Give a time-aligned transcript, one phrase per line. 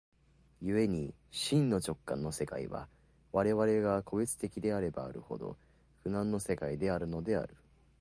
[0.63, 2.87] 故に真の直観の世界は、
[3.31, 5.55] 我々が個物的であればあるほど、
[6.01, 7.55] 苦悩の世界であるのである。